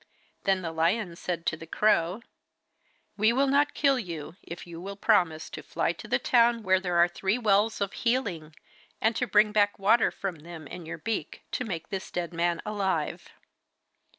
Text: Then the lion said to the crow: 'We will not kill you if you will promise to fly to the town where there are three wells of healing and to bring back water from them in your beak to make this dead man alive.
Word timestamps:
Then 0.45 0.63
the 0.63 0.71
lion 0.71 1.15
said 1.15 1.45
to 1.45 1.55
the 1.55 1.67
crow: 1.67 2.23
'We 3.17 3.33
will 3.33 3.45
not 3.45 3.75
kill 3.75 3.99
you 3.99 4.35
if 4.41 4.65
you 4.65 4.81
will 4.81 4.95
promise 4.95 5.47
to 5.51 5.61
fly 5.61 5.91
to 5.91 6.07
the 6.07 6.17
town 6.17 6.63
where 6.63 6.79
there 6.79 6.97
are 6.97 7.07
three 7.07 7.37
wells 7.37 7.79
of 7.81 7.93
healing 7.93 8.55
and 8.99 9.15
to 9.15 9.27
bring 9.27 9.51
back 9.51 9.77
water 9.77 10.09
from 10.09 10.37
them 10.39 10.65
in 10.65 10.87
your 10.87 10.97
beak 10.97 11.43
to 11.51 11.65
make 11.65 11.89
this 11.89 12.09
dead 12.09 12.33
man 12.33 12.63
alive. 12.65 13.29